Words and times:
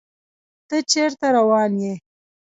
ته 0.67 0.77
چيرته 0.91 1.27
روان 1.35 1.71
يې 1.83 1.93